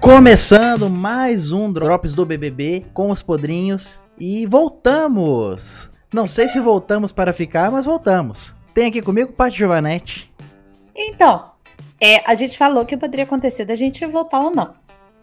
[0.00, 5.90] Começando mais um Drops do BBB com os podrinhos e voltamos!
[6.12, 8.54] Não sei se voltamos para ficar, mas voltamos.
[8.74, 10.32] Tem aqui comigo Paty Giovanetti.
[10.94, 11.42] Então,
[12.00, 14.74] é, a gente falou que poderia acontecer da gente voltar ou não.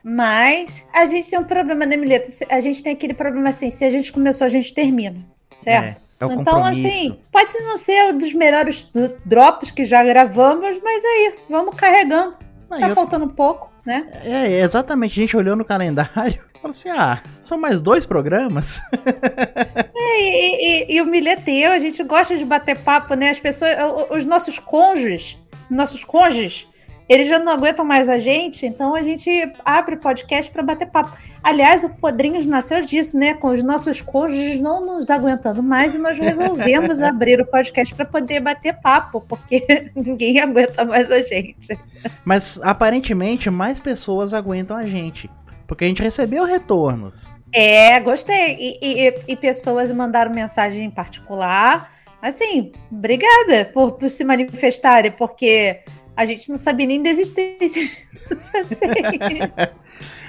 [0.03, 2.29] Mas a gente tem um problema, né, Mileta?
[2.49, 5.19] A gente tem aquele problema assim: se a gente começou, a gente termina.
[5.59, 6.01] Certo?
[6.21, 8.89] É, é o então, assim, pode não ser um dos melhores
[9.25, 12.37] drops que já gravamos, mas aí, vamos carregando.
[12.69, 12.95] Tá eu...
[12.95, 14.07] faltando um pouco, né?
[14.23, 15.19] É, exatamente.
[15.19, 18.79] A gente olhou no calendário Falei assim, ah, são mais dois programas?
[20.01, 23.29] É, e, e, e o Mileteu, a gente gosta de bater papo, né?
[23.29, 23.71] As pessoas,
[24.09, 25.37] os nossos cônjuges,
[25.69, 26.67] nossos cônjuges,
[27.09, 31.17] eles já não aguentam mais a gente, então a gente abre podcast para bater papo.
[31.41, 33.33] Aliás, o Podrinhos nasceu disso, né?
[33.33, 38.05] Com os nossos cônjuges não nos aguentando mais e nós resolvemos abrir o podcast para
[38.05, 41.75] poder bater papo, porque ninguém aguenta mais a gente.
[42.23, 45.27] Mas aparentemente mais pessoas aguentam a gente,
[45.65, 47.33] porque a gente recebeu retornos.
[47.51, 48.55] É, gostei.
[48.59, 51.91] E, e, e pessoas mandaram mensagem em particular.
[52.21, 55.81] Assim, obrigada por, por se manifestarem, porque
[56.15, 58.79] a gente não sabia nem da existência de vocês.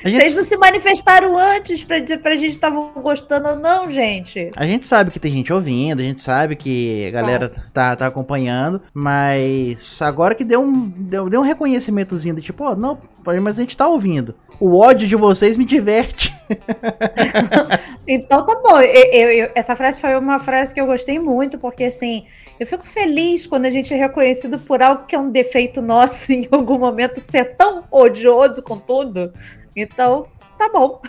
[0.04, 0.16] Gente...
[0.16, 4.50] Vocês não se manifestaram antes para dizer pra gente estavam gostando ou não, gente.
[4.56, 8.06] A gente sabe que tem gente ouvindo, a gente sabe que a galera tá, tá
[8.06, 12.98] acompanhando, mas agora que deu um, deu, deu um reconhecimentozinho de tipo, ó, oh, não,
[13.42, 14.34] mas a gente tá ouvindo.
[14.58, 16.34] O ódio de vocês me diverte.
[18.06, 18.80] então tá bom.
[18.80, 22.26] Eu, eu, essa frase foi uma frase que eu gostei muito, porque assim,
[22.58, 26.30] eu fico feliz quando a gente é reconhecido por algo que é um defeito nosso
[26.32, 29.32] em algum momento ser tão odioso com tudo.
[29.76, 30.26] Então,
[30.58, 31.00] tá bom.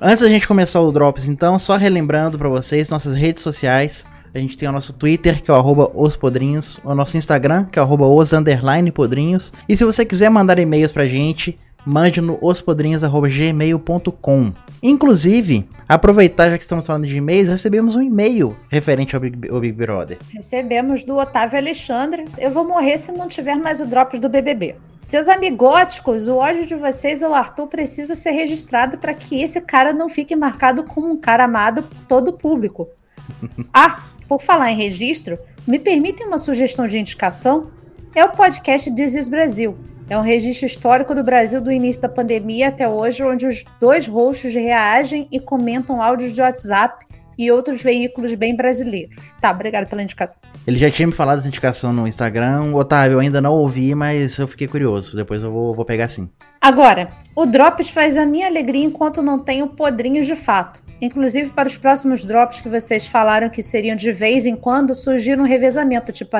[0.00, 4.04] Antes da gente começar o Drops, então, só relembrando para vocês nossas redes sociais.
[4.34, 7.82] A gente tem o nosso Twitter, que é o ospodrinhos, o nosso Instagram, que é
[7.82, 7.86] o
[8.92, 9.52] podrinhos.
[9.68, 11.56] E se você quiser mandar e-mails pra gente,
[11.88, 14.52] mande no ospodrinhos.gmail.com.
[14.82, 19.58] Inclusive, aproveitar já que estamos falando de e-mails, recebemos um e-mail referente ao Big, ao
[19.58, 20.18] Big Brother.
[20.30, 22.26] Recebemos do Otávio Alexandre.
[22.36, 24.76] Eu vou morrer se não tiver mais o Drops do BBB.
[24.98, 29.94] Seus amigóticos, o ódio de vocês ao Arthur precisa ser registrado para que esse cara
[29.94, 32.86] não fique marcado como um cara amado por todo o público.
[33.72, 37.70] ah, por falar em registro, me permitem uma sugestão de indicação?
[38.14, 39.76] É o podcast This Brasil
[40.10, 44.06] é um registro histórico do Brasil do início da pandemia até hoje, onde os dois
[44.06, 47.04] roxos reagem e comentam áudios de WhatsApp
[47.36, 49.14] e outros veículos bem brasileiros.
[49.40, 50.40] Tá, obrigado pela indicação.
[50.66, 52.74] Ele já tinha me falado dessa indicação no Instagram.
[52.74, 55.14] Otávio, eu ainda não ouvi, mas eu fiquei curioso.
[55.14, 56.28] Depois eu vou, vou pegar sim.
[56.60, 60.82] Agora, o Drops faz a minha alegria enquanto não tenho podrinhos de fato.
[61.00, 65.44] Inclusive, para os próximos drops que vocês falaram que seriam de vez em quando, surgiram
[65.44, 66.36] um revezamento, tipo,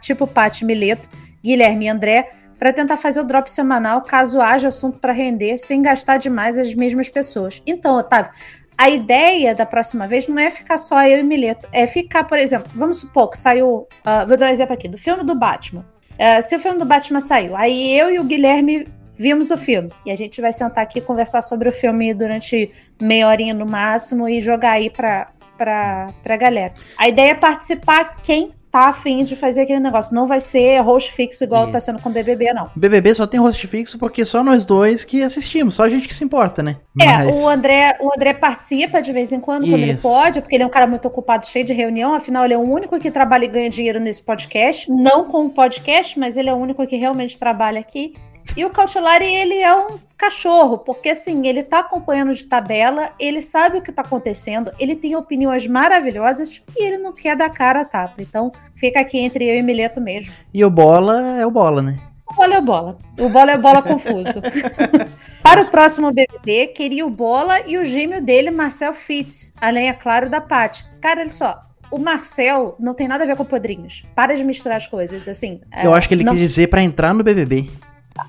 [0.00, 1.08] tipo Paty Mileto,
[1.42, 2.28] Guilherme e André,
[2.58, 6.72] para tentar fazer o drop semanal caso haja assunto para render, sem gastar demais as
[6.74, 7.60] mesmas pessoas.
[7.66, 8.30] Então, Otávio,
[8.78, 12.38] a ideia da próxima vez não é ficar só eu e Mileto, é ficar, por
[12.38, 15.84] exemplo, vamos supor que saiu, uh, vou dar um exemplo aqui, do filme do Batman.
[16.12, 18.86] Uh, se o filme do Batman saiu, aí eu e o Guilherme
[19.22, 19.88] vimos o filme.
[20.04, 24.28] E a gente vai sentar aqui conversar sobre o filme durante meia horinha no máximo
[24.28, 26.74] e jogar aí pra, pra, pra galera.
[26.98, 30.14] A ideia é participar quem tá afim de fazer aquele negócio.
[30.14, 32.70] Não vai ser host fixo igual tá sendo com o BBB, não.
[32.74, 36.14] BBB só tem host fixo porque só nós dois que assistimos, só a gente que
[36.14, 36.78] se importa, né?
[36.98, 37.36] É, Mas...
[37.36, 39.72] o André, o André participa de vez em quando, Isso.
[39.72, 42.54] quando ele pode, porque ele é um cara muito ocupado, cheio de reunião, afinal ele
[42.54, 46.38] é o único que trabalha e ganha dinheiro nesse podcast, não com o podcast, mas
[46.38, 48.14] ele é o único que realmente trabalha aqui.
[48.56, 53.42] E o Cautelari, ele é um cachorro, porque assim, ele tá acompanhando de tabela, ele
[53.42, 57.80] sabe o que tá acontecendo, ele tem opiniões maravilhosas e ele não quer dar cara
[57.80, 58.20] a tapa.
[58.20, 60.32] Então, fica aqui entre eu e Mileto mesmo.
[60.52, 61.96] E o Bola é o Bola, né?
[62.30, 62.98] O Bola é o Bola.
[63.18, 64.40] O Bola é o Bola confuso.
[65.42, 69.92] Para o próximo BBB, queria o Bola e o gêmeo dele, Marcel Fitz, além, é
[69.92, 70.84] claro, da Paty.
[71.00, 71.58] Cara, olha só,
[71.90, 74.02] o Marcel não tem nada a ver com podrinhos.
[74.14, 75.60] Para de misturar as coisas, assim.
[75.82, 76.32] Eu é, acho que ele não...
[76.32, 77.68] quis dizer para entrar no BBB.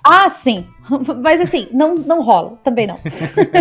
[0.03, 0.65] Ah, sim.
[1.21, 3.00] Mas assim, não, não rola, também não.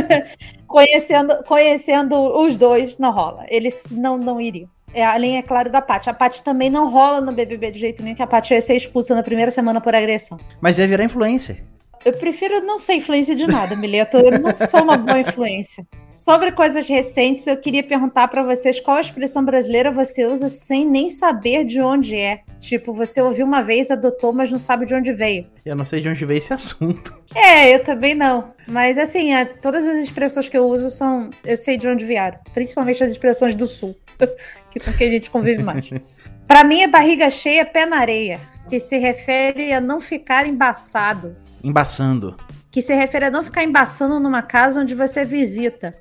[0.67, 3.45] conhecendo, conhecendo os dois, não rola.
[3.49, 4.69] Eles não, não iriam.
[4.95, 6.11] É, além, é claro, da Paty.
[6.11, 8.77] A Paty também não rola no BBB de jeito nenhum, que a Paty ia ser
[8.77, 10.39] expulsa na primeira semana por agressão.
[10.61, 11.65] Mas ia virar influencer.
[12.05, 14.17] Eu prefiro não ser influência de nada, Mileto.
[14.19, 15.87] Eu não sou uma boa influência.
[16.11, 21.09] Sobre coisas recentes, eu queria perguntar para vocês qual expressão brasileira você usa sem nem
[21.09, 22.41] saber de onde é.
[22.59, 25.47] Tipo, você ouviu uma vez, adotou, mas não sabe de onde veio.
[25.65, 27.21] Eu não sei de onde veio esse assunto.
[27.35, 28.53] É, eu também não.
[28.67, 31.31] Mas assim, é, todas as expressões que eu uso são.
[31.45, 32.39] Eu sei de onde vieram.
[32.53, 33.97] Principalmente as expressões do sul.
[34.71, 35.91] que é com que a gente convive mais.
[36.47, 38.39] Para mim é barriga cheia, pé na areia.
[38.69, 41.37] Que se refere a não ficar embaçado.
[41.63, 42.37] Embaçando.
[42.71, 45.93] Que se refere a não ficar embaçando numa casa onde você visita.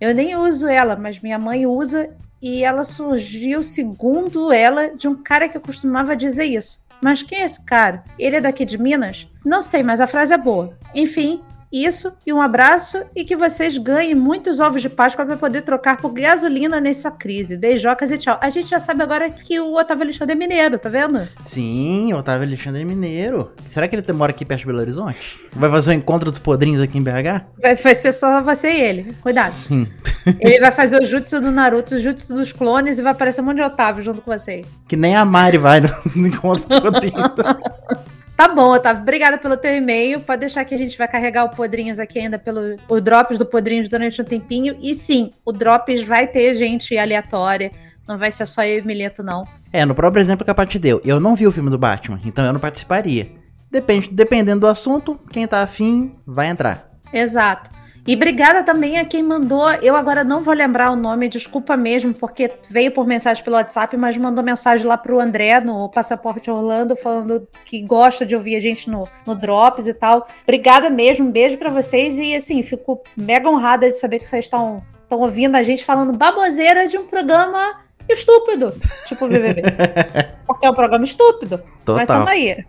[0.00, 5.14] Eu nem uso ela, mas minha mãe usa e ela surgiu, segundo ela, de um
[5.14, 6.82] cara que costumava dizer isso.
[7.02, 8.04] Mas quem é esse cara?
[8.18, 9.28] Ele é daqui de Minas?
[9.44, 10.76] Não sei, mas a frase é boa.
[10.94, 11.42] Enfim,
[11.74, 15.96] isso e um abraço e que vocês ganhem muitos ovos de Páscoa para poder trocar
[15.96, 17.56] por gasolina nessa crise.
[17.56, 18.38] Beijocas e tchau.
[18.40, 21.26] A gente já sabe agora que o Otávio Alexandre é mineiro, tá vendo?
[21.44, 23.50] Sim, o Otávio Alexandre é mineiro.
[23.68, 25.40] Será que ele mora aqui perto de Belo Horizonte?
[25.52, 27.44] Vai fazer o um encontro dos podrinhos aqui em BH?
[27.60, 29.14] Vai, vai ser só você e ele.
[29.22, 29.52] Cuidado.
[29.52, 29.88] Sim.
[30.40, 33.44] Ele vai fazer o jutsu do Naruto, o jutsu dos clones e vai aparecer um
[33.44, 34.62] monte de Otávio junto com você.
[34.88, 37.22] Que nem a Mari vai no, no encontro dos podrinhos.
[38.36, 39.02] Tá bom, Otávio.
[39.02, 40.20] Obrigada pelo teu e-mail.
[40.20, 43.46] Pode deixar que a gente vai carregar o Podrinhos aqui ainda pelo o Drops do
[43.46, 44.76] Podrinhos durante um tempinho.
[44.80, 47.70] E sim, o Drops vai ter gente aleatória.
[48.06, 49.44] Não vai ser só eu e o Mileto, não.
[49.72, 51.00] É, no próprio exemplo que a Paty deu.
[51.04, 53.30] Eu não vi o filme do Batman, então eu não participaria.
[53.70, 56.90] Depende, dependendo do assunto, quem tá afim vai entrar.
[57.12, 57.70] Exato.
[58.06, 59.70] E obrigada também a quem mandou.
[59.74, 63.96] Eu agora não vou lembrar o nome, desculpa mesmo, porque veio por mensagem pelo WhatsApp,
[63.96, 68.60] mas mandou mensagem lá pro André no Passaporte Orlando, falando que gosta de ouvir a
[68.60, 70.26] gente no, no Drops e tal.
[70.42, 72.18] Obrigada mesmo, um beijo para vocês.
[72.18, 76.86] E assim, fico mega honrada de saber que vocês estão ouvindo a gente falando baboseira
[76.86, 78.74] de um programa estúpido,
[79.06, 79.62] tipo o BBB.
[80.46, 81.62] porque é um programa estúpido.
[81.86, 81.96] Total.
[81.96, 82.64] Mas tamo aí.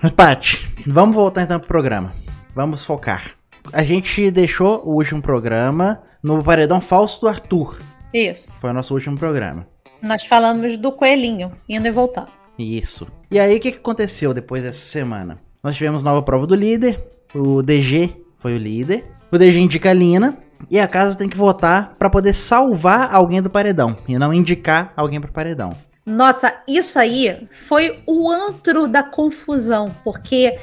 [0.00, 2.14] Mas, Paty, vamos voltar então pro programa.
[2.54, 3.41] Vamos focar
[3.72, 7.80] a gente deixou o último programa no paredão falso do Arthur.
[8.12, 8.58] Isso.
[8.60, 9.66] Foi o nosso último programa.
[10.02, 12.28] Nós falamos do coelhinho, indo e voltando.
[12.58, 13.06] Isso.
[13.30, 15.38] E aí, o que aconteceu depois dessa semana?
[15.62, 17.00] Nós tivemos nova prova do líder.
[17.34, 19.04] O DG foi o líder.
[19.30, 20.36] O DG indica a Lina.
[20.70, 23.96] E a casa tem que votar para poder salvar alguém do paredão.
[24.06, 25.70] E não indicar alguém pro paredão.
[26.04, 29.94] Nossa, isso aí foi o antro da confusão.
[30.04, 30.58] Porque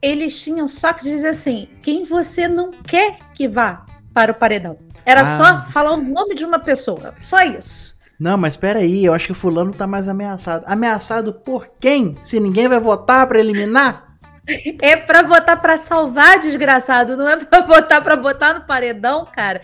[0.00, 4.78] eles tinham só que dizer assim: quem você não quer que vá para o paredão.
[5.04, 5.36] Era ah.
[5.36, 7.14] só falar o nome de uma pessoa.
[7.20, 7.94] Só isso.
[8.18, 10.64] Não, mas espera aí, eu acho que o fulano tá mais ameaçado.
[10.66, 12.16] Ameaçado por quem?
[12.22, 14.15] Se ninguém vai votar para eliminar?
[14.80, 19.60] É para votar para salvar, desgraçado, não é para votar para botar no paredão, cara.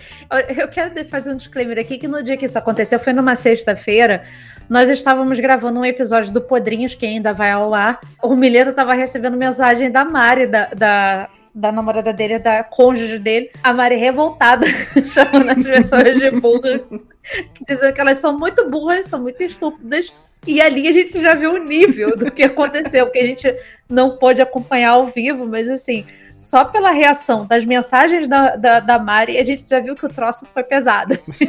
[0.57, 4.25] Eu quero fazer um disclaimer aqui que no dia que isso aconteceu foi numa sexta-feira
[4.69, 8.01] nós estávamos gravando um episódio do Podrinhos, que ainda vai ao ar.
[8.23, 13.51] O Mileto estava recebendo mensagem da Mari, da, da, da namorada dele, da cônjuge dele,
[13.63, 14.67] a Mari revoltada,
[15.05, 16.81] chamando as pessoas de burra,
[17.67, 20.13] dizendo que elas são muito burras, são muito estúpidas.
[20.47, 23.55] E ali a gente já viu o nível do que aconteceu, porque a gente
[23.89, 26.05] não pôde acompanhar ao vivo, mas assim,
[26.37, 30.09] só pela reação das mensagens da, da, da Mari, a gente já viu que o
[30.09, 31.15] troço foi pesado.
[31.15, 31.47] Assim.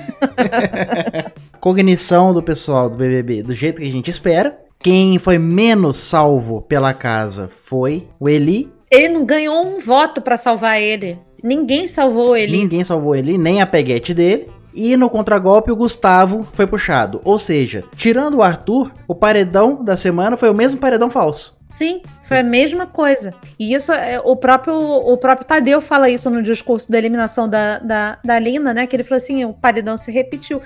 [1.59, 4.59] Cognição do pessoal do BBB do jeito que a gente espera.
[4.79, 8.69] Quem foi menos salvo pela casa foi o Eli.
[8.93, 11.17] Ele não ganhou um voto para salvar ele.
[11.43, 12.55] Ninguém salvou ele.
[12.55, 14.47] Ninguém salvou ele, nem a peguete dele.
[14.71, 17.19] E no contragolpe o Gustavo foi puxado.
[17.23, 21.57] Ou seja, tirando o Arthur, o paredão da semana foi o mesmo paredão falso.
[21.71, 22.03] Sim,
[22.33, 23.31] foi a mesma coisa.
[23.59, 27.77] E isso, é, o próprio, o próprio Tadeu fala isso no discurso da eliminação da,
[27.77, 28.87] da, da Lina, né?
[28.87, 30.59] Que ele falou assim: o paredão se repetiu.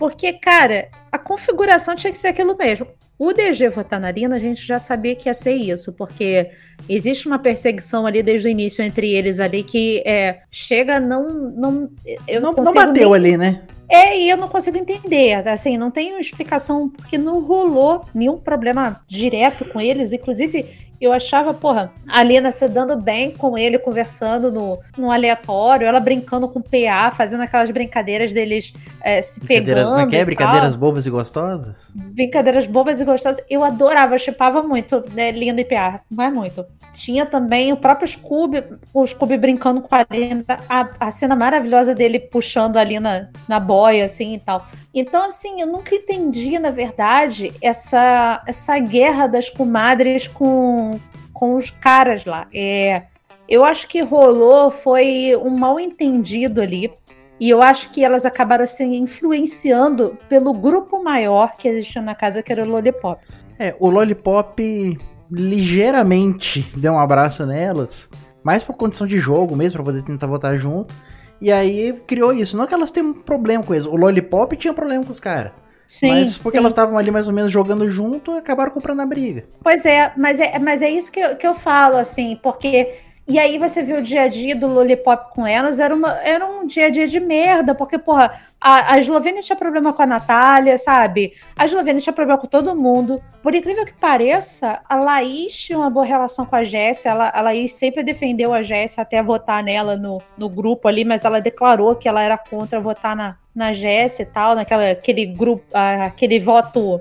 [0.00, 2.88] Porque, cara, a configuração tinha que ser aquilo mesmo.
[3.16, 6.50] O DG votar na Lina, a gente já sabia que ia ser isso, porque
[6.88, 11.52] existe uma perseguição ali desde o início entre eles ali que é, chega não.
[11.52, 11.88] Não,
[12.26, 13.14] eu não, não, não bateu nem...
[13.14, 13.62] ali, né?
[13.88, 15.46] É, e eu não consigo entender.
[15.46, 20.12] Assim, não tenho explicação, porque não rolou nenhum problema direto com eles.
[20.12, 20.66] Inclusive,
[21.04, 25.98] eu achava, porra, a Lena se dando bem com ele, conversando no, no aleatório, ela
[25.98, 29.88] brincando com o PA, fazendo aquelas brincadeiras deles é, se pegando.
[29.88, 30.24] Como é que é?
[30.24, 31.90] Brincadeiras bobas e gostosas?
[31.94, 33.44] Brincadeiras bobas e gostosas.
[33.50, 36.64] Eu adorava, eu chipava muito, né, Linda e PA, mas muito.
[36.92, 41.94] Tinha também o próprio Scooby, o Scooby brincando com a Lena, a, a cena maravilhosa
[41.94, 44.66] dele puxando a Lina na boia, assim e tal.
[44.94, 50.91] Então, assim, eu nunca entendi, na verdade, essa, essa guerra das comadres com
[51.32, 52.46] com, os caras lá.
[52.52, 53.04] É,
[53.48, 56.92] eu acho que rolou foi um mal entendido ali.
[57.40, 62.42] E eu acho que elas acabaram se influenciando pelo grupo maior que existia na casa,
[62.42, 63.20] que era o Lollipop.
[63.58, 64.98] É, o Lollipop
[65.30, 68.08] ligeiramente deu um abraço nelas.
[68.44, 70.94] mais por condição de jogo mesmo, pra poder tentar votar junto.
[71.40, 72.56] E aí criou isso.
[72.56, 73.90] Não que elas tenham problema com isso.
[73.90, 75.52] O Lollipop tinha problema com os caras.
[75.92, 76.62] Sim, mas porque sim.
[76.62, 79.44] elas estavam ali mais ou menos jogando junto, acabaram comprando a briga.
[79.62, 82.94] Pois é, mas é, mas é isso que eu, que eu falo, assim, porque
[83.26, 86.44] e aí você viu o dia a dia do Lollipop com elas, era, uma, era
[86.44, 90.06] um dia a dia de merda, porque, porra, a, a Eslovênia tinha problema com a
[90.06, 91.32] Natália, sabe?
[91.56, 93.22] A Eslovênia tinha problema com todo mundo.
[93.40, 97.74] Por incrível que pareça, a Laís tinha uma boa relação com a Jéssica, a Laís
[97.74, 102.08] sempre defendeu a Jéssica até votar nela no, no grupo ali, mas ela declarou que
[102.08, 107.00] ela era contra votar na, na Jéssica e tal, naquela, aquele grupo, aquele voto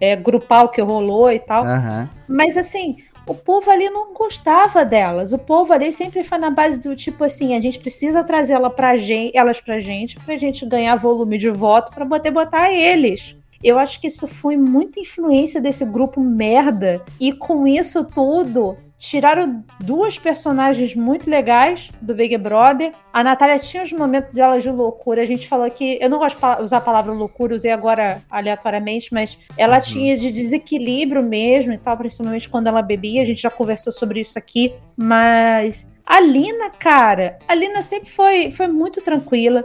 [0.00, 1.64] é, grupal que rolou e tal.
[1.64, 2.08] Uhum.
[2.28, 5.32] Mas assim o povo ali não gostava delas.
[5.32, 8.70] O povo ali sempre foi na base do tipo assim, a gente precisa trazer ela
[8.70, 13.36] pra gente, elas pra gente, pra gente ganhar volume de voto para poder botar eles.
[13.62, 17.00] Eu acho que isso foi muita influência desse grupo merda.
[17.20, 22.92] E com isso tudo, tiraram duas personagens muito legais do Big Brother.
[23.12, 25.22] A Natália tinha os momentos dela de loucura.
[25.22, 25.98] A gente falou que.
[26.00, 29.82] Eu não gosto de usar a palavra loucura, usei agora aleatoriamente, mas ela uhum.
[29.82, 33.22] tinha de desequilíbrio mesmo e tal, principalmente quando ela bebia.
[33.22, 34.72] A gente já conversou sobre isso aqui.
[34.96, 39.64] Mas a Lina, cara, a Lina sempre foi, foi muito tranquila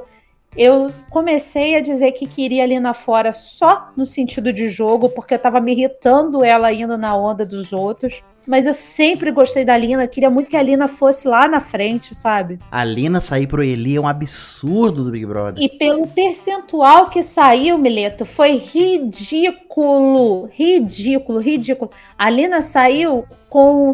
[0.55, 5.35] eu comecei a dizer que queria ali na fora só no sentido de jogo, porque
[5.35, 8.23] eu tava me irritando ela indo na onda dos outros.
[8.47, 12.15] Mas eu sempre gostei da Lina, queria muito que a Lina fosse lá na frente,
[12.15, 12.59] sabe?
[12.71, 15.61] A Lina sair pro Eli é um absurdo do Big Brother.
[15.61, 20.49] E pelo percentual que saiu, Mileto, foi ridículo.
[20.53, 21.91] Ridículo, ridículo.
[22.17, 23.91] A Lina saiu com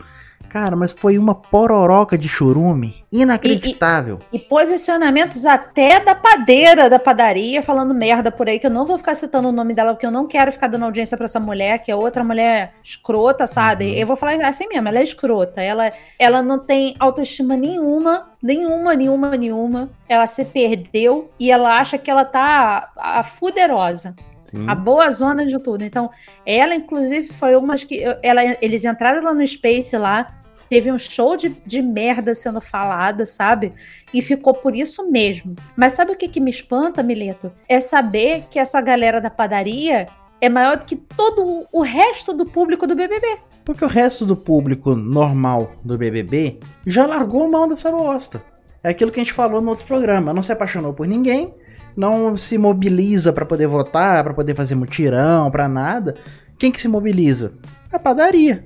[0.52, 4.20] Cara, mas foi uma pororoca de churume inacreditável.
[4.34, 8.72] E, e, e, posicionamentos até da padeira da padaria falando merda por aí, que eu
[8.72, 11.24] não vou ficar citando o nome dela, porque eu não quero ficar dando audiência para
[11.24, 13.92] essa mulher, que é outra mulher escrota, sabe?
[13.92, 13.94] Uhum.
[13.94, 15.62] Eu vou falar assim mesmo, ela é escrota.
[15.62, 15.90] Ela,
[16.20, 19.90] ela não tem autoestima nenhuma, nenhuma, nenhuma, nenhuma.
[20.10, 24.14] Ela se perdeu e ela acha que ela tá a, a fuderosa.
[24.44, 24.66] Sim.
[24.68, 25.82] A boa zona de tudo.
[25.86, 26.10] Então,
[26.46, 28.04] ela, inclusive, foi uma que.
[28.22, 30.41] Ela, eles entraram lá no Space lá,
[30.72, 33.74] teve um show de, de merda sendo falado, sabe?
[34.14, 35.54] E ficou por isso mesmo.
[35.76, 37.52] Mas sabe o que, que me espanta, Mileto?
[37.68, 40.08] É saber que essa galera da padaria
[40.40, 43.40] é maior do que todo o resto do público do BBB.
[43.66, 48.42] Porque o resto do público normal do BBB já largou mão dessa bosta.
[48.82, 50.34] É aquilo que a gente falou no outro programa.
[50.34, 51.54] Não se apaixonou por ninguém,
[51.98, 56.16] não se mobiliza para poder votar, para poder fazer mutirão, para nada.
[56.58, 57.56] Quem que se mobiliza?
[57.92, 58.64] A padaria.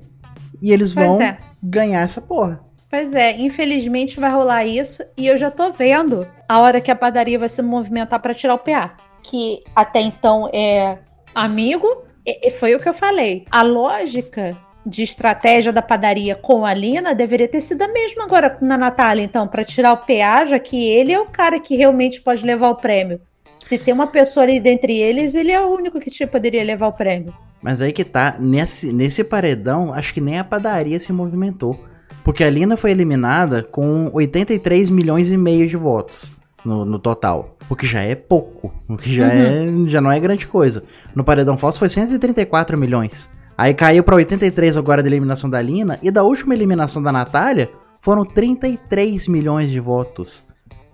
[0.62, 1.38] E eles vão é.
[1.70, 2.64] Ganhar essa porra.
[2.90, 6.96] Pois é, infelizmente vai rolar isso e eu já tô vendo a hora que a
[6.96, 11.00] padaria vai se movimentar para tirar o PA, que até então é
[11.34, 13.46] amigo, e foi o que eu falei.
[13.52, 14.56] A lógica
[14.86, 19.24] de estratégia da padaria com a Lina deveria ter sido a mesma agora na Natália,
[19.24, 22.70] então, para tirar o PA, já que ele é o cara que realmente pode levar
[22.70, 23.20] o prêmio.
[23.60, 26.88] Se tem uma pessoa ali dentre eles, ele é o único que te poderia levar
[26.88, 27.34] o prêmio.
[27.66, 31.84] Mas aí que tá, nesse, nesse paredão, acho que nem a padaria se movimentou.
[32.24, 37.58] Porque a Lina foi eliminada com 83 milhões e meio de votos no, no total.
[37.68, 38.72] O que já é pouco.
[38.88, 39.86] O que já, uhum.
[39.88, 40.84] é, já não é grande coisa.
[41.16, 43.28] No paredão falso foi 134 milhões.
[43.58, 45.98] Aí caiu para 83 agora da eliminação da Lina.
[46.04, 50.46] E da última eliminação da Natália, foram 33 milhões de votos.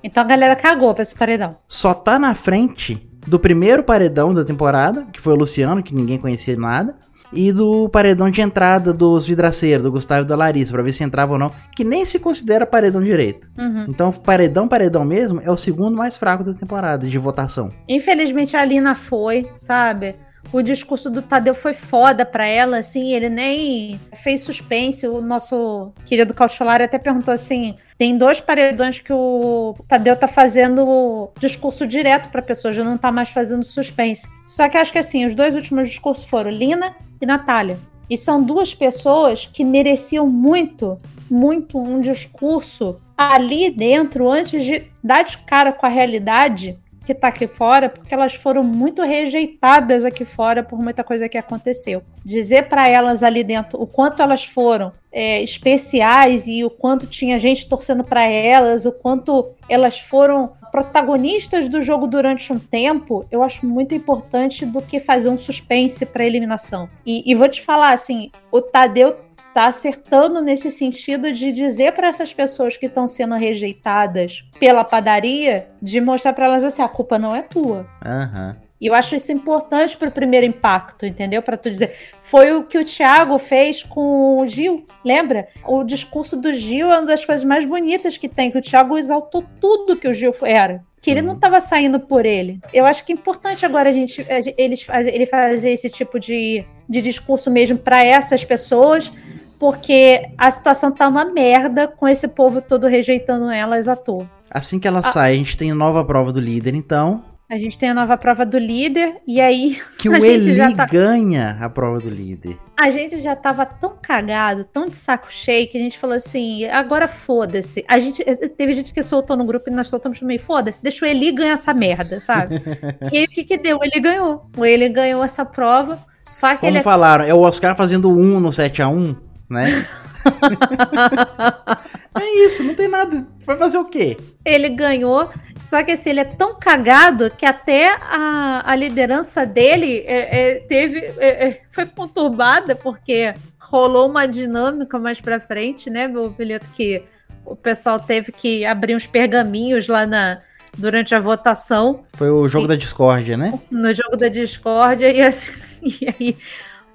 [0.01, 1.50] Então a galera cagou pra esse paredão.
[1.68, 6.18] Só tá na frente do primeiro paredão da temporada, que foi o Luciano, que ninguém
[6.18, 6.96] conhecia nada.
[7.34, 11.04] e do paredão de entrada dos vidraceiros, do Gustavo e da Larissa, pra ver se
[11.04, 13.50] entrava ou não, que nem se considera paredão direito.
[13.58, 13.86] Uhum.
[13.88, 17.72] Então, paredão, paredão mesmo, é o segundo mais fraco da temporada de votação.
[17.88, 20.16] Infelizmente a Lina foi, sabe?
[20.53, 25.07] O discurso do Tadeu foi foda pra ela, assim, ele nem fez suspense.
[25.07, 31.29] O nosso querido Cautelar até perguntou assim: tem dois paredões que o Tadeu tá fazendo
[31.39, 34.27] discurso direto pra pessoa, já não tá mais fazendo suspense.
[34.45, 37.79] Só que acho que assim, os dois últimos discursos foram Lina e Natália.
[38.10, 45.24] E são duas pessoas que mereciam muito, muito um discurso ali dentro, antes de dar
[45.24, 46.77] de cara com a realidade
[47.13, 51.38] que tá aqui fora, porque elas foram muito rejeitadas aqui fora por muita coisa que
[51.38, 52.03] aconteceu.
[52.24, 57.39] Dizer para elas ali dentro o quanto elas foram é, especiais e o quanto tinha
[57.39, 63.44] gente torcendo para elas, o quanto elas foram protagonistas do jogo durante um tempo, eu
[63.44, 66.88] acho muito importante do que fazer um suspense para eliminação.
[67.06, 69.18] E, e vou te falar assim, o Tadeu
[69.53, 75.67] tá acertando nesse sentido de dizer para essas pessoas que estão sendo rejeitadas pela padaria,
[75.81, 77.88] de mostrar para elas assim, a culpa não é tua.
[78.03, 78.58] Aham.
[78.81, 81.43] E eu acho isso importante para o primeiro impacto, entendeu?
[81.43, 81.96] Para tu dizer.
[82.24, 85.48] Foi o que o Thiago fez com o Gil, lembra?
[85.67, 88.98] O discurso do Gil é uma das coisas mais bonitas que tem, que o Thiago
[88.98, 90.84] exaltou tudo que o Gil era.
[90.98, 91.12] Que Sim.
[91.12, 92.60] ele não estava saindo por ele.
[92.74, 94.25] Eu acho que é importante agora a gente,
[94.58, 99.13] eles ele fazer esse tipo de, de discurso mesmo para essas pessoas,
[99.62, 104.27] porque a situação tá uma merda com esse povo todo rejeitando elas à toa.
[104.50, 107.24] Assim que ela sai, a gente tem nova prova do líder, então.
[107.48, 110.88] A gente tem a nova prova do líder, e aí Que A o Eli tá-
[110.88, 112.58] ganha a prova do líder.
[112.75, 116.65] a gente já tava tão cagado, tão de saco cheio, que a gente falou assim:
[116.65, 117.86] agora foda-se.
[117.88, 121.06] A gente eh, teve gente que soltou no grupo e nós soltamos também, foda-se, deixa
[121.06, 122.56] o Eli ganhar essa merda, sabe?
[123.13, 123.77] e aí o que que deu?
[123.77, 124.50] O Eli ganhou.
[124.58, 128.39] O Eli ganhou essa prova, só que Como ele falaram, é o Oscar fazendo 1
[128.39, 129.88] no 7x1, né?
[132.20, 133.25] é isso, não tem nada.
[133.46, 134.17] Vai fazer o quê?
[134.43, 135.29] ele ganhou,
[135.62, 140.55] só que assim, ele é tão cagado que até a, a liderança dele é, é,
[140.62, 146.67] teve é, é, foi conturbada, porque rolou uma dinâmica mais pra frente, né, meu Vileto,
[146.75, 147.03] que
[147.46, 150.39] o pessoal teve que abrir uns pergaminhos lá na,
[150.77, 153.60] durante a votação, Foi o jogo da discórdia, né?
[153.69, 155.52] no jogo da discórdia, e assim,
[156.02, 156.38] e aí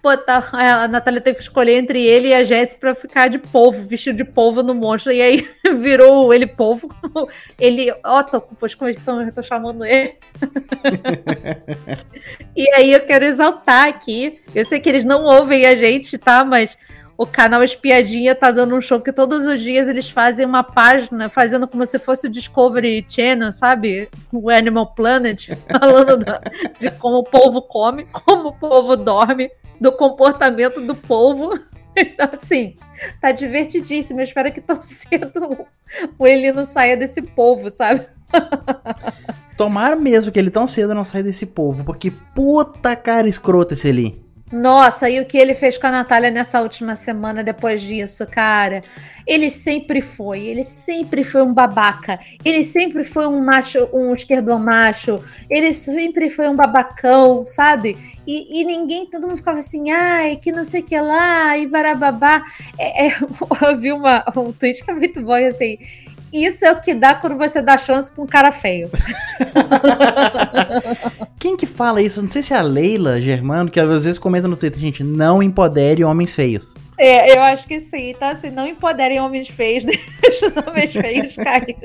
[0.06, 3.86] botar, a Natália teve que escolher entre ele e a Jéssica pra ficar de polvo,
[3.86, 5.48] vestido de polvo no monstro, e aí
[5.80, 6.88] virou ele polvo,
[7.58, 10.14] ele, Octopus, como eu tô, eu tô chamando ele.
[12.54, 16.44] e aí eu quero exaltar aqui, eu sei que eles não ouvem a gente, tá,
[16.44, 16.78] mas
[17.18, 21.28] o canal Espiadinha tá dando um show que todos os dias eles fazem uma página,
[21.30, 24.08] fazendo como se fosse o Discovery Channel, sabe?
[24.32, 26.40] O Animal Planet, falando da-
[26.78, 29.50] de como o povo come, como o povo dorme,
[29.80, 31.58] do comportamento do povo.
[31.98, 32.74] Então, assim,
[33.22, 34.20] tá divertidíssimo.
[34.20, 35.66] Eu espero que tão cedo
[36.18, 38.06] o Eli não saia desse povo, sabe?
[39.56, 43.88] Tomara mesmo que ele tão cedo não saia desse povo, porque puta cara escrota esse
[43.88, 44.22] ali.
[44.52, 48.80] Nossa, e o que ele fez com a Natália nessa última semana depois disso, cara?
[49.26, 52.20] Ele sempre foi, ele sempre foi um babaca.
[52.44, 55.20] Ele sempre foi um macho, um esquerdomacho.
[55.50, 57.98] Ele sempre foi um babacão, sabe?
[58.24, 61.66] E, e ninguém, todo mundo ficava assim, ai, que não sei o que lá, e
[61.66, 62.44] barababá.
[62.78, 63.16] É, é,
[63.68, 65.76] eu vi uma, um tweet que é muito bom, assim.
[66.32, 68.90] Isso é o que dá quando você dá chance pra um cara feio.
[71.38, 72.20] Quem que fala isso?
[72.20, 75.42] Não sei se é a Leila Germano, que às vezes comenta no Twitter, gente, não
[75.42, 76.74] empodere homens feios.
[76.98, 78.10] É, eu acho que sim.
[78.10, 79.84] Então, assim, não empoderem homens feios,
[80.20, 81.76] deixa os homens feios cair.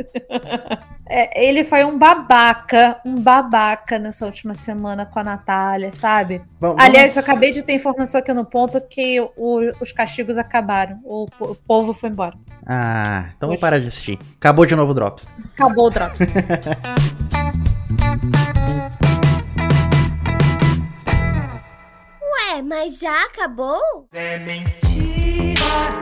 [1.08, 6.42] É, ele foi um babaca, um babaca nessa última semana com a Natália, sabe?
[6.60, 11.00] Vamos- Aliás, eu acabei de ter informação aqui no ponto que o- os castigos acabaram.
[11.04, 12.36] O, o povo foi embora.
[12.66, 14.18] Ah, então vou parar de assistir.
[14.38, 15.28] Acabou de novo o Drops.
[15.54, 16.20] Acabou o Drops.
[22.22, 24.08] Ué, mas já acabou?
[24.14, 25.01] É mentira,
[25.32, 26.02] Então!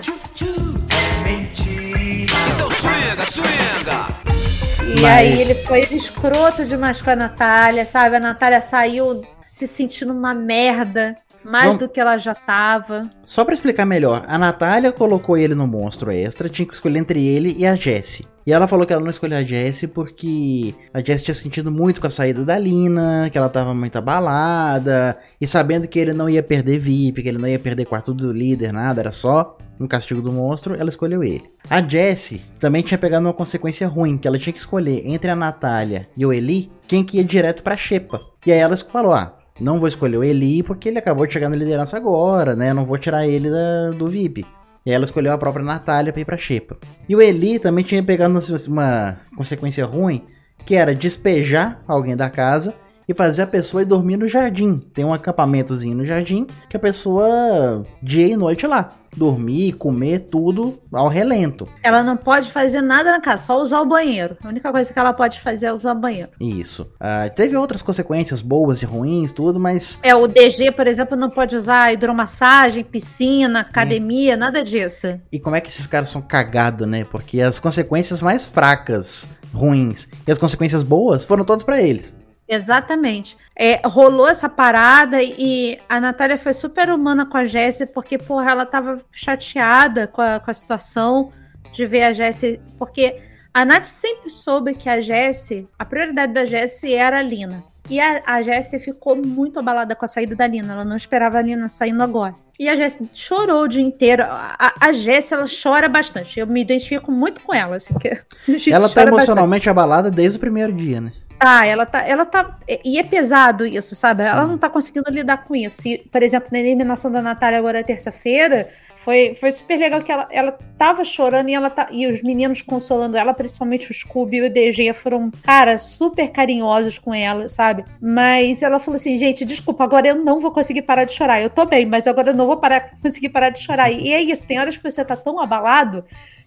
[4.88, 8.16] E Mas- aí ele foi escroto demais com a Natália, sabe?
[8.16, 13.04] A Natália saiu se sentindo uma merda, mais Vamos- do que ela já tava.
[13.24, 17.26] Só pra explicar melhor, a Natália colocou ele no monstro extra, tinha que escolher entre
[17.26, 18.26] ele e a Jessie.
[18.46, 22.02] E ela falou que ela não escolheu a Jessie porque a Jessie tinha sentido muito
[22.02, 26.30] com a saída da Lina, que ela tava muito abalada, e sabendo que ele não
[26.30, 29.88] ia perder VIP, que ele não ia perder quarto do líder, nada, era só um
[29.88, 31.44] castigo do monstro, ela escolheu ele.
[31.70, 35.36] A Jessie também tinha pegado uma consequência ruim, que ela tinha que escolher entre a
[35.36, 38.20] Natália e o Eli, quem que ia direto pra Xepa.
[38.46, 41.50] E aí ela falou, ah, não vou escolher o Eli porque ele acabou de chegar
[41.50, 42.74] na liderança agora, né?
[42.74, 44.46] Não vou tirar ele da- do VIP.
[44.86, 46.78] E ela escolheu a própria Natália pra ir pra Xepa.
[47.08, 50.26] E o Eli também tinha pegado uma consequência ruim,
[50.66, 52.74] que era despejar alguém da casa
[53.10, 54.78] e fazer a pessoa ir dormir no jardim.
[54.78, 58.88] Tem um acampamentozinho no jardim que a pessoa dia e noite lá.
[59.18, 61.68] Dormir, comer, tudo ao relento.
[61.82, 64.38] Ela não pode fazer nada na casa, só usar o banheiro.
[64.44, 66.30] A única coisa que ela pode fazer é usar o banheiro.
[66.40, 66.94] Isso.
[67.00, 71.32] Ah, teve outras consequências boas e ruins, tudo, mas É, o DG, por exemplo, não
[71.32, 75.20] pode usar hidromassagem, piscina, academia, nada disso.
[75.32, 77.04] E como é que esses caras são cagados, né?
[77.04, 82.14] Porque as consequências mais fracas, ruins, e as consequências boas foram todas pra eles.
[82.50, 83.38] Exatamente.
[83.56, 88.50] É, rolou essa parada e a Natália foi super humana com a Jessie, porque, porra,
[88.50, 91.30] ela tava chateada com a, com a situação
[91.72, 92.60] de ver a Jessie.
[92.80, 93.22] Porque
[93.54, 97.64] a Nath sempre soube que a Jessie, a prioridade da Jessie era a Lina.
[97.88, 100.74] E a, a Jessie ficou muito abalada com a saída da Lina.
[100.74, 102.34] Ela não esperava a Lina saindo agora.
[102.58, 104.24] E a Jessie chorou o dia inteiro.
[104.24, 106.40] A, a, Jessie, ela chora bastante.
[106.40, 107.76] Eu me identifico muito com ela.
[107.76, 108.10] Assim, que
[108.72, 109.08] Ela tá chora bastante.
[109.08, 111.12] emocionalmente abalada desde o primeiro dia, né?
[111.40, 112.60] Tá, ela tá, ela tá.
[112.84, 114.24] E é pesado isso, sabe?
[114.24, 115.88] Ela não tá conseguindo lidar com isso.
[115.88, 120.28] E, por exemplo, na eliminação da Natália agora terça-feira, foi, foi super legal que ela,
[120.30, 121.88] ela tava chorando e ela tá.
[121.92, 127.00] E os meninos consolando ela, principalmente o Scooby e o DG, foram, cara, super carinhosos
[127.00, 127.86] com ela, sabe?
[128.02, 131.42] Mas ela falou assim, gente, desculpa, agora eu não vou conseguir parar de chorar.
[131.42, 133.90] Eu tô bem, mas agora eu não vou parar, conseguir parar de chorar.
[133.90, 136.04] E é isso, tem horas que você tá tão abalado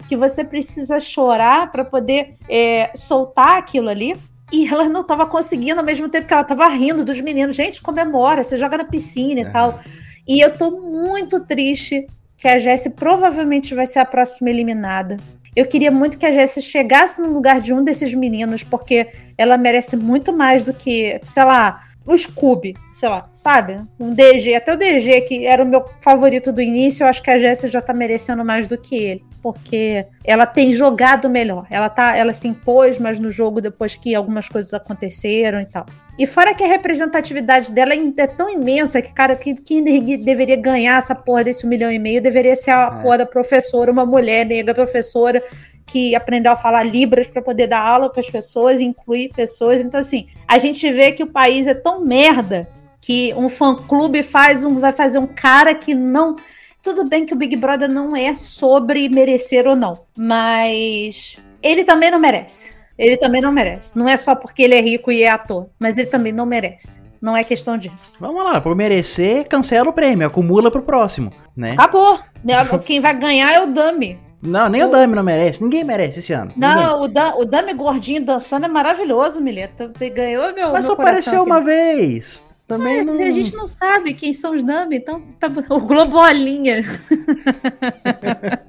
[0.07, 4.15] que você precisa chorar para poder é, soltar aquilo ali.
[4.53, 7.57] E ela não tava conseguindo ao mesmo tempo que ela tava rindo dos meninos.
[7.57, 9.81] Gente, comemora, você joga na piscina e tal.
[10.29, 15.17] E eu tô muito triste que a Jessie provavelmente vai ser a próxima eliminada.
[15.55, 19.59] Eu queria muito que a Jessie chegasse no lugar de um desses meninos, porque ela
[19.59, 23.81] merece muito mais do que, sei lá, o Scooby, sei lá, sabe?
[23.99, 27.31] Um DG, até o DG, que era o meu favorito do início, eu acho que
[27.31, 29.25] a Jessie já tá merecendo mais do que ele.
[29.43, 31.67] Porque ela tem jogado melhor.
[31.69, 35.85] Ela tá, ela se impôs mais no jogo depois que algumas coisas aconteceram e tal.
[36.19, 40.57] E fora que a representatividade dela é tão imensa que, cara, que- quem de- deveria
[40.57, 43.03] ganhar essa porra desse um milhão e meio deveria ser a É.
[43.03, 45.43] porra da professora, uma mulher negra professora
[45.87, 49.81] que aprendeu a falar Libras para poder dar aula para as pessoas, incluir pessoas.
[49.81, 52.69] Então, assim, a gente vê que o país é tão merda
[53.01, 56.37] que um fã-clube faz um, vai fazer um cara que não.
[56.83, 62.11] Tudo bem que o Big Brother não é sobre merecer ou não, mas ele também
[62.11, 62.73] não merece.
[62.99, 63.97] Ele também não merece.
[63.99, 67.01] Não é só porque ele é rico e é ator, mas ele também não merece.
[67.21, 68.17] Não é questão disso.
[68.19, 71.73] Vamos lá, por merecer, cancela o prêmio, acumula pro próximo, né?
[71.73, 72.19] Acabou.
[72.85, 74.19] Quem vai ganhar é o Dami.
[74.43, 76.53] Não, nem o Dami não merece, ninguém merece esse ano.
[76.57, 76.75] ninguém.
[76.75, 79.93] Não, o, Dan, o Dami gordinho dançando é maravilhoso, Mileta.
[80.13, 80.73] Ganhou meu.
[80.73, 81.51] Mas meu só apareceu aqui.
[81.51, 82.45] uma vez.
[82.67, 83.21] Também É, não.
[83.21, 86.83] A gente não sabe quem são os Dami, então tá, o Globolinha.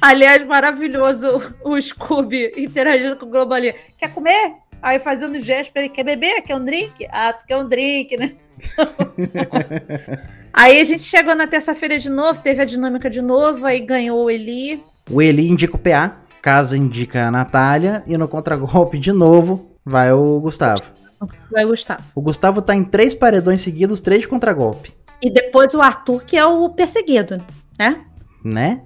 [0.00, 3.74] Aliás, maravilhoso o Scooby interagindo com o Globolinha.
[3.98, 4.54] Quer comer?
[4.82, 6.42] Aí fazendo gesto pra ele, quer beber?
[6.42, 7.06] Quer um drink?
[7.10, 8.32] Ah, tu quer um drink, né?
[10.52, 14.24] aí a gente chegou na terça-feira de novo, teve a dinâmica de novo, aí ganhou
[14.24, 14.82] o Eli.
[15.08, 20.12] O Eli indica o PA, Casa indica a Natália, e no contragolpe de novo vai
[20.12, 20.82] o Gustavo.
[21.48, 22.00] Vai gostar.
[22.12, 24.92] O Gustavo tá em três paredões seguidos, três de contragolpe,
[25.22, 27.40] E depois o Arthur, que é o perseguido,
[27.78, 28.00] né?
[28.44, 28.82] né?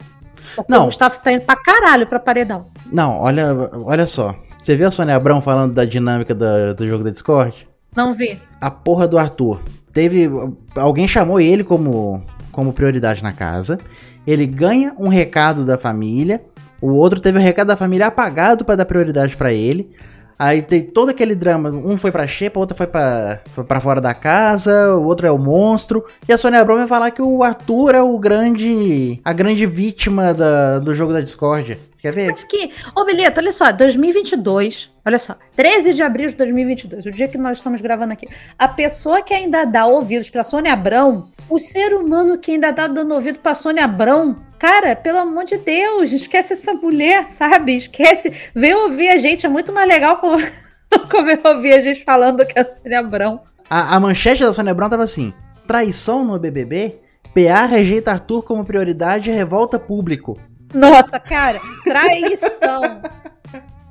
[0.54, 0.82] Porque Não.
[0.82, 2.66] O Gustavo tá indo pra caralho pra paredão.
[2.92, 3.46] Não, olha,
[3.82, 4.34] olha só.
[4.66, 7.68] Você viu a Sônia Abrão falando da dinâmica da- do jogo da Discord?
[7.94, 8.36] Não vi.
[8.60, 9.60] A porra do Arthur.
[9.92, 10.28] Teve.
[10.74, 13.78] Alguém chamou ele como, como prioridade na casa.
[14.26, 16.42] Ele ganha um recado da família.
[16.82, 19.88] O outro teve o recado da família apagado pra dar prioridade pra ele.
[20.36, 21.70] Aí tem todo aquele drama.
[21.70, 25.28] Um foi pra Xepa, o outro foi pra, foi pra fora da casa, o outro
[25.28, 26.04] é o monstro.
[26.28, 29.20] E a Sônia Abrão vai falar que o Arthur é o grande.
[29.24, 31.78] a grande vítima da- do jogo da Discord.
[32.06, 32.28] Quer ver?
[32.28, 32.70] Mas que.
[32.94, 34.94] Ô, Bilheta, olha só, 2022.
[35.04, 38.28] Olha só, 13 de abril de 2022, o dia que nós estamos gravando aqui.
[38.56, 42.86] A pessoa que ainda dá ouvidos pra Sônia Abrão, o ser humano que ainda tá
[42.86, 47.74] dando ouvido pra Sônia Abrão, cara, pelo amor de Deus, esquece essa mulher, sabe?
[47.74, 48.32] Esquece.
[48.54, 50.38] Vem ouvir a gente, é muito mais legal como,
[51.10, 53.40] como eu ouvir a gente falando que é a Sônia Abrão.
[53.68, 55.34] A, a manchete da Sônia Abrão tava assim:
[55.66, 57.00] traição no BBB?
[57.34, 60.38] PA rejeita Arthur como prioridade e revolta público.
[60.76, 63.00] Nossa, cara, traição.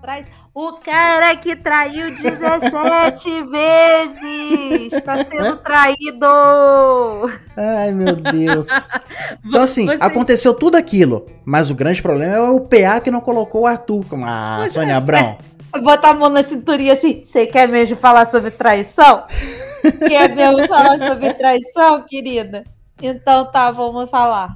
[0.02, 0.26] Trai...
[0.54, 6.26] O cara que traiu 17 vezes está sendo traído.
[7.58, 8.68] Ai, meu Deus.
[9.46, 11.26] Então, assim, Você- aconteceu tudo aquilo.
[11.44, 14.74] Mas o grande problema é o PA que não colocou o Arthur como a Pois
[14.74, 14.96] Sônia é.
[14.96, 15.38] Abrão.
[15.84, 17.22] Botar a mão na cinturinha assim.
[17.22, 19.26] Você quer mesmo falar sobre traição?
[20.08, 22.64] Quer mesmo falar sobre traição, querida?
[23.02, 24.56] Então tá, vamos falar.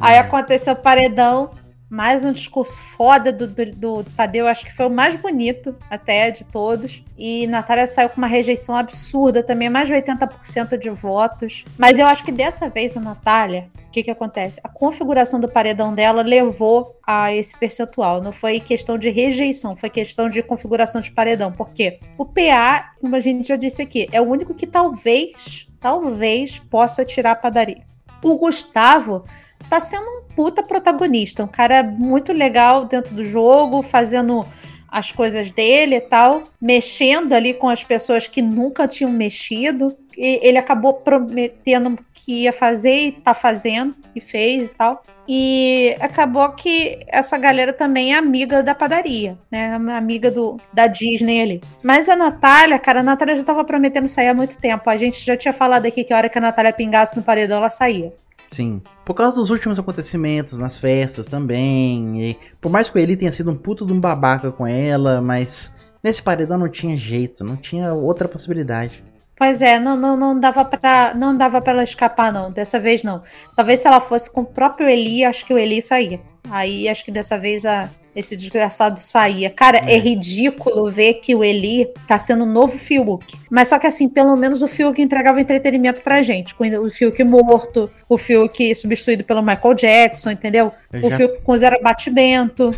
[0.00, 1.50] Aí aconteceu o paredão,
[1.94, 6.28] mais um discurso foda do, do, do Tadeu, acho que foi o mais bonito até
[6.28, 7.04] de todos.
[7.16, 11.64] E Natália saiu com uma rejeição absurda também, mais de 80% de votos.
[11.78, 14.60] Mas eu acho que dessa vez a Natália, o que, que acontece?
[14.64, 18.20] A configuração do paredão dela levou a esse percentual.
[18.20, 21.52] Não foi questão de rejeição, foi questão de configuração de paredão.
[21.52, 22.00] Por quê?
[22.18, 27.04] O PA, como a gente já disse aqui, é o único que talvez, talvez possa
[27.04, 27.84] tirar a padaria.
[28.20, 29.24] O Gustavo
[29.68, 34.46] tá sendo um puta protagonista, um cara muito legal dentro do jogo, fazendo
[34.94, 39.88] as coisas dele e tal, mexendo ali com as pessoas que nunca tinham mexido.
[40.16, 45.02] E ele acabou prometendo que ia fazer e tá fazendo, e fez e tal.
[45.26, 49.74] E acabou que essa galera também é amiga da padaria, né?
[49.74, 51.60] Amiga do, da Disney ali.
[51.82, 54.88] Mas a Natália, cara, a Natália já tava prometendo sair há muito tempo.
[54.88, 57.56] A gente já tinha falado aqui que a hora que a Natália pingasse no paredão,
[57.56, 58.12] ela saía.
[58.48, 58.80] Sim.
[59.04, 62.30] Por causa dos últimos acontecimentos nas festas também.
[62.30, 65.72] E por mais que ele tenha sido um puto de um babaca com ela, mas
[66.02, 69.02] nesse paredão não tinha jeito, não tinha outra possibilidade.
[69.36, 73.02] Pois é, não, não, não dava para não dava para ela escapar não, dessa vez
[73.02, 73.22] não.
[73.56, 76.20] Talvez se ela fosse com o próprio Eli, acho que o Eli saía.
[76.48, 79.50] Aí acho que dessa vez a esse desgraçado saía.
[79.50, 79.94] Cara, é.
[79.94, 79.98] é.
[79.98, 83.36] ridículo ver que o Eli tá sendo o novo Fiuk.
[83.50, 86.54] Mas só que assim, pelo menos o Fiuk entregava entretenimento pra gente.
[86.54, 90.72] Com o Fiuk morto, o Fiuk substituído pelo Michael Jackson, entendeu?
[90.92, 91.16] Eu o já...
[91.16, 92.70] Fiuk com zero batimento.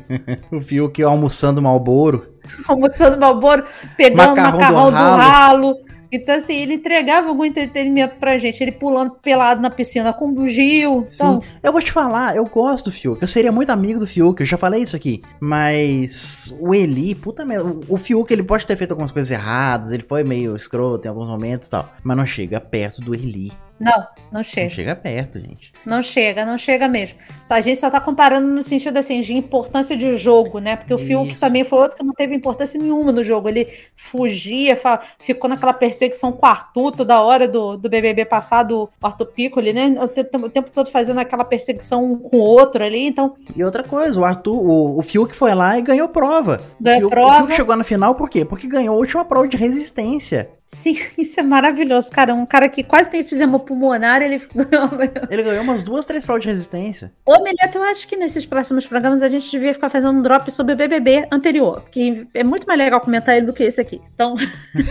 [0.52, 2.34] o Fiuk almoçando Malboro.
[2.68, 3.64] almoçando Malboro,
[3.96, 5.74] pegando macarrão, macarrão do ralo.
[5.74, 8.62] Do ralo então, assim, ele entregava algum entretenimento pra gente.
[8.62, 11.04] Ele pulando pelado na piscina com bugio.
[11.06, 11.40] Então...
[11.40, 11.48] Sim.
[11.62, 13.20] Eu vou te falar, eu gosto do Fiuk.
[13.20, 15.20] Eu seria muito amigo do Fiuk, eu já falei isso aqui.
[15.40, 17.76] Mas o Eli, puta merda.
[17.88, 19.92] O Fiuk, ele pode ter feito algumas coisas erradas.
[19.92, 21.88] Ele foi meio escroto em alguns momentos e tal.
[22.02, 23.52] Mas não chega perto do Eli.
[23.78, 24.66] Não, não chega.
[24.66, 25.72] Não chega perto, gente.
[25.84, 27.18] Não chega, não chega mesmo.
[27.50, 30.76] A gente só tá comparando no sentido assim, de importância de jogo, né?
[30.76, 33.48] Porque o Fiuk também foi outro que não teve importância nenhuma no jogo.
[33.48, 34.78] Ele fugia,
[35.18, 39.72] ficou naquela perseguição com o Arthur toda hora do, do BBB passado, o Arthur Piccoli,
[39.72, 39.96] né?
[40.00, 43.34] O tempo, o tempo todo fazendo aquela perseguição um com o outro ali, então...
[43.54, 46.60] E outra coisa, o Arthur, o, o Fiuk foi lá e ganhou prova.
[46.80, 47.32] Ganhou Fiuk, prova.
[47.32, 48.44] O Fiuk chegou na final por quê?
[48.44, 50.50] Porque ganhou a última prova de resistência.
[50.66, 52.34] Sim, isso é maravilhoso, cara.
[52.34, 54.34] Um cara que quase tem fizema pulmonar, ele
[55.30, 57.12] Ele ganhou umas duas, três provas de resistência.
[57.24, 60.50] Ô, Meleto, eu acho que nesses próximos programas a gente devia ficar fazendo um drop
[60.50, 64.00] sobre o BBB anterior, porque é muito mais legal comentar ele do que esse aqui.
[64.14, 64.36] Então,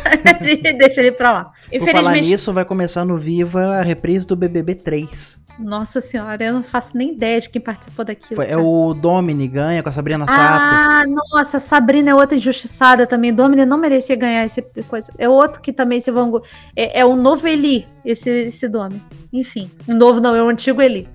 [0.06, 1.52] a gente deixa ele pra lá.
[1.70, 5.42] Por falar nisso, vai começar no Viva a reprise do BBB 3.
[5.60, 8.36] Nossa senhora, eu não faço nem ideia de quem participou daquilo.
[8.36, 10.40] Foi, é o Domini ganha com a Sabrina Sato.
[10.40, 13.34] Ah, nossa, Sabrina é outra injustiçada também.
[13.34, 15.12] Domini não merecia ganhar esse coisa.
[15.18, 16.42] É outro que também se vão.
[16.76, 19.02] É, é o novo Eli, esse, esse Domini.
[19.32, 21.08] Enfim, o novo não, é o antigo Eli.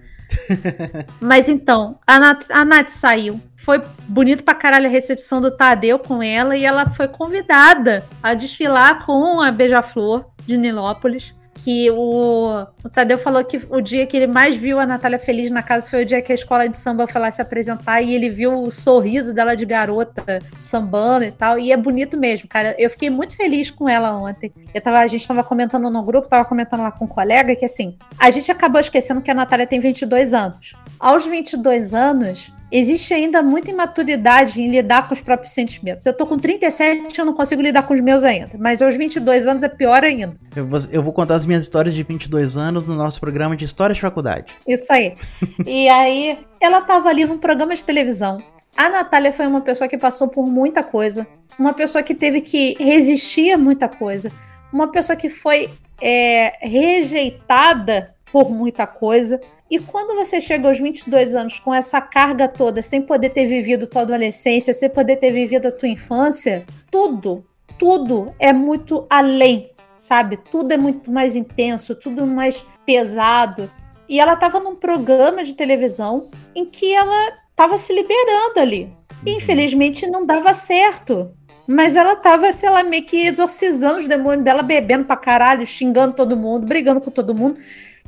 [1.21, 3.41] Mas então, a Nath, a Nath saiu.
[3.57, 8.35] Foi bonito pra caralho a recepção do Tadeu com ela e ela foi convidada a
[8.35, 11.35] desfilar com a Beija-Flor de Nilópolis
[11.69, 15.51] que o, o Tadeu falou que o dia que ele mais viu a Natália feliz
[15.51, 18.15] na casa foi o dia que a escola de samba foi lá se apresentar e
[18.15, 21.59] ele viu o sorriso dela de garota sambando e tal.
[21.59, 22.75] E é bonito mesmo, cara.
[22.79, 24.51] Eu fiquei muito feliz com ela ontem.
[24.73, 27.67] Eu tava, a gente tava comentando no grupo, tava comentando lá com um colega que
[27.67, 30.73] assim, a gente acabou esquecendo que a Natália tem 22 anos.
[30.99, 36.05] Aos 22 anos, existe ainda muita imaturidade em lidar com os próprios sentimentos.
[36.07, 39.47] Eu tô com 37, eu não consigo lidar com os meus ainda, mas aos 22
[39.47, 40.37] anos é pior ainda.
[40.55, 43.65] Eu vou, eu vou contar as minhas histórias de 22 anos no nosso programa de
[43.65, 44.53] Histórias de Faculdade.
[44.67, 45.15] Isso aí.
[45.67, 48.39] e aí, ela tava ali num programa de televisão.
[48.77, 51.27] A Natália foi uma pessoa que passou por muita coisa,
[51.59, 54.31] uma pessoa que teve que resistir a muita coisa,
[54.73, 59.41] uma pessoa que foi é, rejeitada por muita coisa.
[59.71, 63.87] E quando você chega aos 22 anos com essa carga toda, sem poder ter vivido
[63.87, 67.45] tua adolescência, sem poder ter vivido a tua infância, tudo,
[67.79, 70.37] tudo é muito além, sabe?
[70.37, 73.71] Tudo é muito mais intenso, tudo mais pesado.
[74.09, 78.91] E ela estava num programa de televisão em que ela estava se liberando ali.
[79.27, 81.31] E, infelizmente não dava certo.
[81.67, 86.15] Mas ela tava, sei lá, meio que exorcizando os demônios dela, bebendo pra caralho, xingando
[86.15, 87.61] todo mundo, brigando com todo mundo.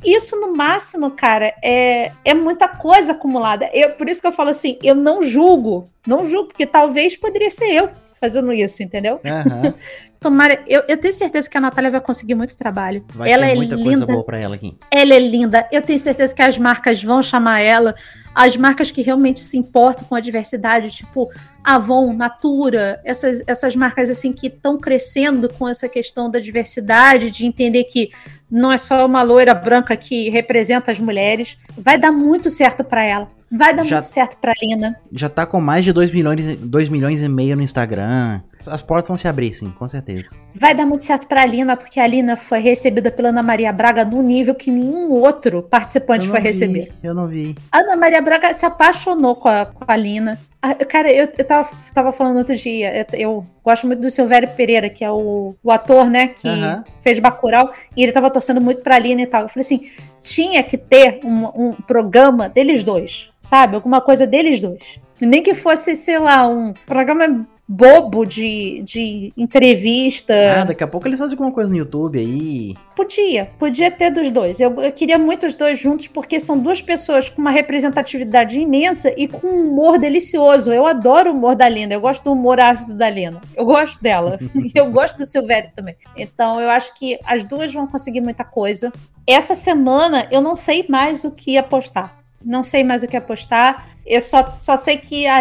[0.03, 3.69] Isso, no máximo, cara, é, é muita coisa acumulada.
[3.73, 5.87] Eu, por isso que eu falo assim, eu não julgo.
[6.05, 9.19] Não julgo, porque talvez poderia ser eu fazendo isso, entendeu?
[9.25, 9.73] Aham.
[10.21, 13.03] Tomara, eu, eu tenho certeza que a Natália vai conseguir muito trabalho.
[13.15, 13.89] Vai ela ter é muita linda.
[13.89, 14.77] coisa boa pra ela aqui.
[14.91, 15.67] Ela é linda.
[15.71, 17.95] Eu tenho certeza que as marcas vão chamar ela.
[18.35, 21.27] As marcas que realmente se importam com a diversidade, tipo
[21.63, 27.47] Avon, Natura, essas, essas marcas assim que estão crescendo com essa questão da diversidade, de
[27.47, 28.11] entender que
[28.51, 31.57] não é só uma loira branca que representa as mulheres.
[31.77, 33.31] Vai dar muito certo para ela.
[33.51, 34.95] Vai dar Já- muito certo para Lina.
[35.11, 38.39] Já tá com mais de 2 milhões, 2 milhões e meio no Instagram.
[38.65, 40.33] As portas vão se abrir, sim, com certeza.
[40.55, 43.73] Vai dar muito certo para a Lina, porque a Lina foi recebida pela Ana Maria
[43.73, 46.91] Braga num nível que nenhum outro participante foi vi, receber.
[47.03, 47.55] Eu não vi.
[47.71, 50.39] Ana Maria Braga se apaixonou com a, com a Lina.
[50.61, 54.47] Ah, Cara, eu, eu tava, tava falando outro dia, eu, eu gosto muito do Silvério
[54.49, 56.83] Pereira, que é o, o ator, né, que Aham.
[57.01, 59.41] fez Bacurau, e ele tava torcendo muito pra Lina e tal.
[59.41, 59.89] Eu falei assim,
[60.21, 63.75] tinha que ter um, um programa deles dois, sabe?
[63.75, 64.99] Alguma coisa deles dois.
[65.19, 70.33] Nem que fosse, sei lá, um programa bobo de, de entrevista.
[70.59, 72.75] Ah, daqui a pouco eles fazem alguma coisa no YouTube aí.
[72.95, 74.59] Podia, podia ter dos dois.
[74.59, 79.13] Eu, eu queria muito os dois juntos, porque são duas pessoas com uma representatividade imensa
[79.15, 80.73] e com um humor delicioso.
[80.73, 83.39] Eu adoro o humor da Lina, eu gosto do humor ácido da Lina.
[83.55, 84.37] Eu gosto dela.
[84.61, 85.95] E eu gosto do Silvério também.
[86.15, 88.91] Então eu acho que as duas vão conseguir muita coisa.
[89.31, 92.17] Essa semana eu não sei mais o que apostar.
[92.43, 93.87] Não sei mais o que apostar.
[94.03, 95.39] Eu só, só sei que a,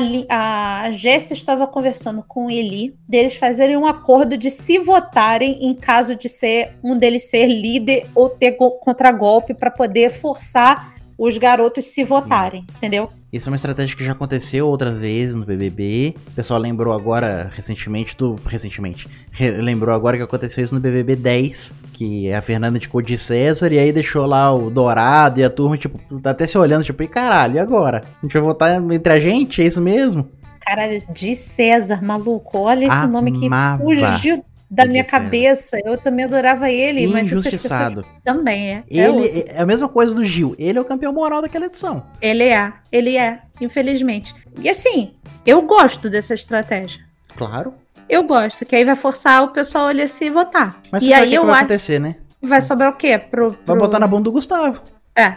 [0.85, 5.75] a Jéssica estava conversando com o Eli, deles fazerem um acordo de se votarem em
[5.75, 11.37] caso de ser um deles ser líder ou ter go- contragolpe para poder forçar os
[11.39, 13.11] garotos se votarem, entendeu?
[13.33, 16.15] Isso é uma estratégia que já aconteceu outras vezes no BBB.
[16.29, 18.35] O pessoal lembrou agora, recentemente, do.
[18.45, 19.07] Recentemente.
[19.31, 21.73] re- lembrou agora que aconteceu isso no BBB 10.
[22.01, 23.71] Que a Fernanda de César.
[23.75, 27.03] E aí deixou lá o Dourado e a turma, tipo, tá até se olhando, tipo,
[27.03, 28.01] e caralho, e agora?
[28.23, 29.61] A gente vai votar entre a gente?
[29.61, 30.27] É isso mesmo?
[30.61, 32.57] Caralho, de César, maluco.
[32.57, 35.79] Olha esse nome que Amava fugiu da minha cabeça.
[35.85, 38.07] Eu também adorava ele, mas essas pessoas Injustiçado.
[38.25, 38.85] também é.
[38.91, 38.97] é.
[38.97, 40.55] Ele é a mesma coisa do Gil.
[40.59, 42.03] Ele é o campeão moral daquela edição.
[42.23, 44.35] Ele é, ele é, infelizmente.
[44.63, 45.13] E assim,
[45.45, 46.99] eu gosto dessa estratégia.
[47.37, 47.75] Claro.
[48.11, 50.81] Eu gosto, que aí vai forçar o pessoal a se votar.
[50.91, 52.17] Mas e você sabe o aí eu vai acho acontecer, né?
[52.43, 53.19] vai sobrar o quê?
[53.19, 54.81] Pro, Vai pro- botar na bunda do Gustavo.
[55.17, 55.37] É.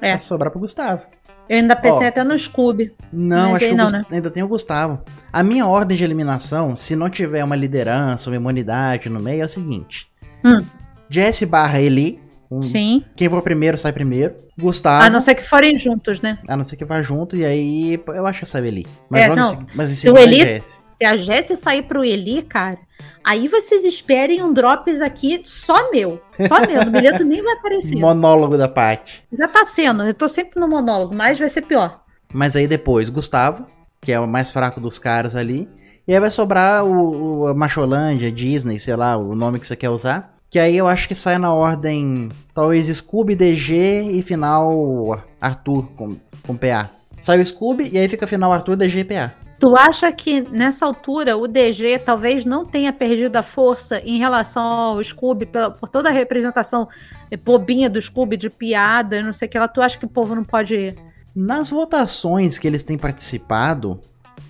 [0.00, 0.10] É.
[0.10, 1.02] Vai sobrar pro Gustavo.
[1.48, 2.08] Eu ainda pensei Ó.
[2.08, 2.94] até no Scooby.
[3.12, 4.04] Não, acho que não, Gus- né?
[4.10, 5.00] ainda tem o Gustavo.
[5.32, 9.44] A minha ordem de eliminação, se não tiver uma liderança, uma imunidade no meio, é
[9.44, 10.08] o seguinte:
[10.44, 10.64] Hum.
[11.08, 12.20] Jesse barra Eli.
[12.52, 13.04] um- Sim.
[13.14, 14.34] Quem for primeiro sai primeiro.
[14.58, 15.04] Gustavo.
[15.04, 16.38] A não ser que forem juntos, né?
[16.76, 18.86] que vá junto, e aí eu acho que sai o Eli.
[19.08, 20.62] Mas É, vamos não, seguir- mas em se o Eli-.
[21.00, 22.78] Se a Jessie sair pro Eli, cara,
[23.24, 26.20] aí vocês esperem um drops aqui só meu.
[26.46, 26.84] Só meu.
[26.84, 27.96] No bilhete nem vai aparecer.
[27.98, 29.24] Monólogo da Paty.
[29.32, 30.02] Já tá sendo.
[30.02, 32.02] Eu tô sempre no monólogo, mas vai ser pior.
[32.34, 33.64] Mas aí depois, Gustavo,
[33.98, 35.66] que é o mais fraco dos caras ali.
[36.06, 39.76] E aí vai sobrar o, o a Macholândia, Disney, sei lá, o nome que você
[39.76, 40.34] quer usar.
[40.50, 46.08] Que aí eu acho que sai na ordem, talvez Scooby, DG e final Arthur com,
[46.46, 46.90] com PA.
[47.18, 49.32] Sai o Scooby e aí fica final Arthur, DG e PA.
[49.60, 54.62] Tu acha que nessa altura o DG talvez não tenha perdido a força em relação
[54.62, 56.88] ao Scooby pela- por toda a representação
[57.30, 59.68] eh, bobinha do Scooby de piada, não sei o que lá?
[59.68, 60.94] Tu acha que o povo não pode.
[61.36, 64.00] Nas votações que eles têm participado,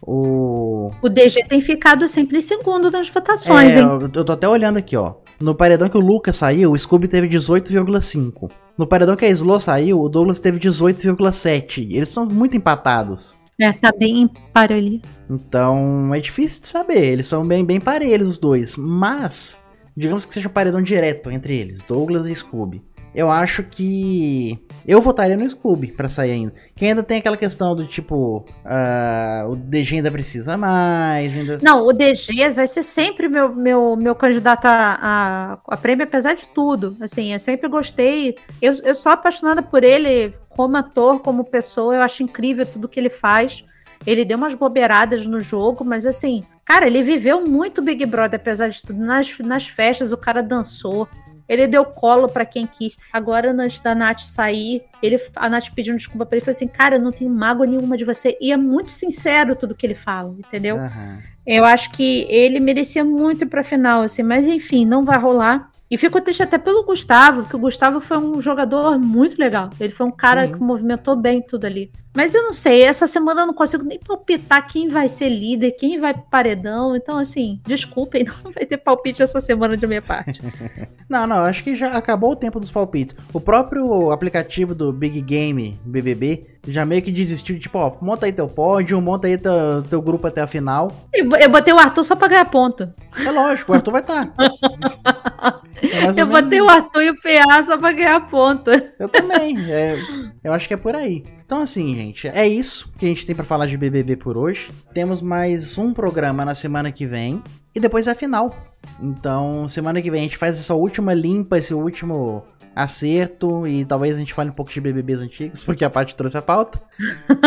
[0.00, 0.90] o.
[1.02, 3.86] O DG tem ficado sempre em segundo nas votações, É, hein?
[3.86, 5.14] eu eu tô até olhando aqui, ó.
[5.40, 8.48] No paredão que o Lucas saiu, o Scooby teve 18,5.
[8.78, 11.88] No paredão que a Slo saiu, o Douglas teve 18,7.
[11.90, 13.39] Eles são muito empatados.
[13.60, 15.02] É, tá bem ali.
[15.28, 17.04] Então é difícil de saber.
[17.04, 18.76] Eles são bem, bem parelhos os dois.
[18.76, 19.60] Mas,
[19.96, 22.82] digamos que seja um paredão direto entre eles, Douglas e Scooby.
[23.14, 24.58] Eu acho que.
[24.86, 26.54] Eu votaria no Scooby pra sair ainda.
[26.76, 28.44] Que ainda tem aquela questão do tipo.
[28.64, 31.36] ah, o DG ainda precisa mais.
[31.36, 31.58] Ainda...
[31.60, 36.34] Não, o DG vai ser sempre meu, meu, meu candidato a, a, a prêmio, apesar
[36.34, 36.96] de tudo.
[37.00, 38.36] Assim, eu sempre gostei.
[38.62, 41.94] Eu, eu sou apaixonada por ele como ator, como pessoa.
[41.94, 43.64] Eu acho incrível tudo que ele faz.
[44.06, 48.68] Ele deu umas bobeiradas no jogo, mas assim, cara, ele viveu muito Big Brother, apesar
[48.68, 48.98] de tudo.
[48.98, 51.08] Nas, nas festas, o cara dançou.
[51.48, 52.94] Ele deu colo pra quem quis.
[53.10, 56.44] Agora, antes da Nath sair, ele, a Nath pediu desculpa pra ele.
[56.44, 58.36] Falou assim: Cara, eu não tenho mágoa nenhuma de você.
[58.38, 60.76] E é muito sincero tudo que ele fala, entendeu?
[60.76, 61.20] Aham.
[61.46, 65.70] Eu acho que ele merecia muito ir pra final, assim, mas enfim, não vai rolar.
[65.90, 69.70] E fico triste até pelo Gustavo, porque o Gustavo foi um jogador muito legal.
[69.80, 71.90] Ele foi um cara que movimentou bem tudo ali.
[72.14, 75.72] Mas eu não sei, essa semana eu não consigo nem palpitar quem vai ser líder,
[75.72, 76.94] quem vai pro paredão.
[76.94, 80.40] Então, assim, desculpem, não vai ter palpite essa semana de minha parte.
[81.10, 83.16] Não, não, acho que já acabou o tempo dos palpites.
[83.32, 88.32] O próprio aplicativo do Big Game BBB já meio que desistiu, tipo, ó, monta aí
[88.32, 90.92] teu pódio, monta aí teu, teu grupo até a final.
[91.12, 92.94] E Eu botei o Arthur só pra ganhar ponto.
[93.26, 94.32] É lógico, o Arthur vai estar.
[95.82, 98.70] É Eu menos botei o Arthur e o PA só pra ganhar ponto.
[98.98, 99.56] Eu também.
[99.70, 99.96] é,
[100.42, 101.24] eu acho que é por aí.
[101.50, 104.70] Então, assim, gente, é isso que a gente tem pra falar de BBB por hoje.
[104.94, 107.42] Temos mais um programa na semana que vem.
[107.74, 108.54] E depois é a final.
[109.02, 113.66] Então, semana que vem a gente faz essa última limpa, esse último acerto.
[113.66, 116.42] E talvez a gente fale um pouco de BBBs antigos, porque a parte trouxe a
[116.42, 116.80] pauta.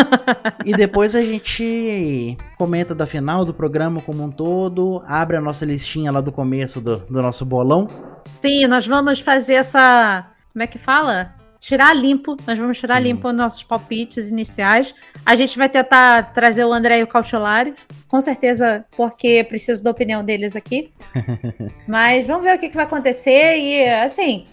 [0.66, 5.02] e depois a gente comenta da final do programa como um todo.
[5.06, 7.88] Abre a nossa listinha lá do começo do, do nosso bolão.
[8.34, 10.26] Sim, nós vamos fazer essa.
[10.52, 11.42] Como é que fala?
[11.64, 12.36] Tirar limpo.
[12.46, 13.04] Nós vamos tirar Sim.
[13.04, 14.94] limpo os nossos palpites iniciais.
[15.24, 17.72] A gente vai tentar trazer o André e o Cautelari.
[18.06, 20.92] Com certeza, porque preciso da opinião deles aqui.
[21.88, 23.56] Mas vamos ver o que, que vai acontecer.
[23.56, 24.44] E, assim,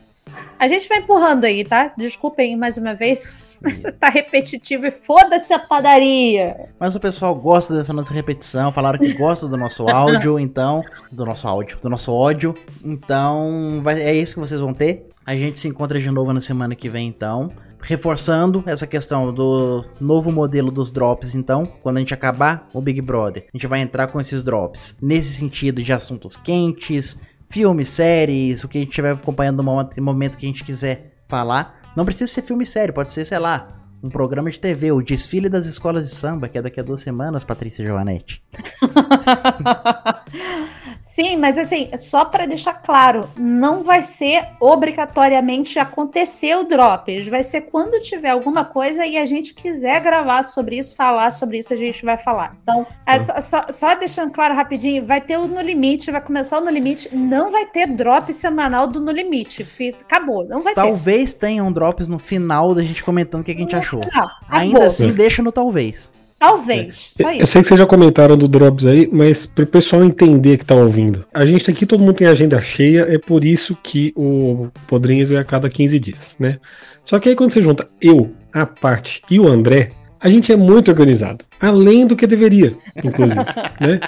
[0.59, 1.93] a gente vai empurrando aí, tá?
[1.97, 3.49] Desculpem mais uma vez.
[3.63, 6.69] Mas tá repetitivo e foda-se a padaria.
[6.79, 10.81] Mas o pessoal gosta dessa nossa repetição, falaram que gosta do nosso áudio, então.
[11.11, 12.55] Do nosso áudio, do nosso ódio.
[12.83, 15.07] Então, vai- é isso que vocês vão ter.
[15.25, 17.51] A gente se encontra de novo na semana que vem, então.
[17.83, 23.01] Reforçando essa questão do novo modelo dos drops, então, quando a gente acabar o Big
[23.01, 27.17] Brother, a gente vai entrar com esses drops nesse sentido de assuntos quentes,
[27.51, 29.63] filmes, séries, o que a gente estiver acompanhando no
[30.01, 31.79] momento- que a gente quiser falar.
[31.95, 33.67] Não precisa ser filme sério, pode ser, sei lá,
[34.03, 37.01] um programa de TV, o Desfile das Escolas de Samba, que é daqui a duas
[37.01, 38.41] semanas, Patrícia Giovanetti.
[41.13, 47.27] Sim, mas assim, só para deixar claro, não vai ser obrigatoriamente acontecer o Drops.
[47.27, 51.57] Vai ser quando tiver alguma coisa e a gente quiser gravar sobre isso, falar sobre
[51.59, 52.55] isso, a gente vai falar.
[52.63, 56.59] Então, é só, só- só deixando claro rapidinho, vai ter o No Limite, vai começar
[56.59, 59.67] o No Limite, não vai ter drop semanal do No Limite.
[60.01, 63.55] Acabou, não vai Talvez tenha um drops no final da gente comentando o que a
[63.55, 63.75] gente ter.
[63.77, 64.01] achou.
[64.49, 66.09] Ainda assim, deixa no talvez.
[66.41, 70.57] Talvez, só Eu sei que vocês já comentaram do Drops aí, mas pro pessoal entender
[70.57, 71.23] que tá ouvindo.
[71.31, 75.37] A gente aqui, todo mundo tem agenda cheia, é por isso que o Podrinhos é
[75.37, 76.57] a cada 15 dias, né?
[77.05, 80.55] Só que aí quando você junta eu, a parte e o André, a gente é
[80.55, 81.45] muito organizado.
[81.59, 82.73] Além do que deveria,
[83.03, 83.39] inclusive,
[83.79, 83.99] né?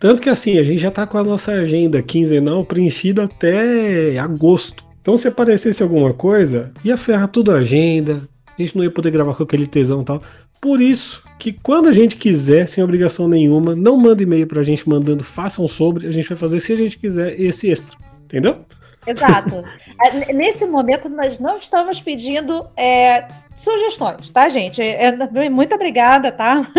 [0.00, 4.84] Tanto que assim, a gente já tá com a nossa agenda quinzenal preenchida até agosto.
[5.00, 8.22] Então se aparecesse alguma coisa, ia ferrar tudo a agenda,
[8.58, 10.22] a gente não ia poder gravar com aquele tesão e tal.
[10.66, 14.88] Por isso que quando a gente quiser, sem obrigação nenhuma, não manda e-mail pra gente
[14.88, 17.96] mandando façam sobre, a gente vai fazer se a gente quiser esse extra.
[18.24, 18.64] Entendeu?
[19.06, 19.62] Exato.
[20.34, 24.82] Nesse momento, nós não estamos pedindo é, sugestões, tá, gente?
[24.82, 26.60] É, é, muito obrigada, tá?